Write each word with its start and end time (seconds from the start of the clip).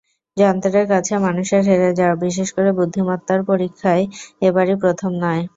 যন্ত্রের 0.37 0.85
কাছে 0.91 1.13
মানুষের 1.25 1.61
হেরে 1.69 1.89
যাওয়া, 1.99 2.15
বিশেষ 2.25 2.47
করে 2.55 2.69
বুদ্ধিমত্তার 2.77 3.41
পরীক্ষায়, 3.49 4.03
এবারই 4.41 4.75
প্রথম 4.83 5.11
নয়। 5.23 5.43